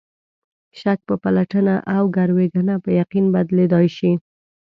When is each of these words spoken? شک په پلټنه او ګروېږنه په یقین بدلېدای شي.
شک 0.79 0.99
په 1.07 1.15
پلټنه 1.23 1.75
او 1.95 2.03
ګروېږنه 2.17 2.75
په 2.83 2.89
یقین 3.01 3.25
بدلېدای 3.35 3.87
شي. 3.97 4.11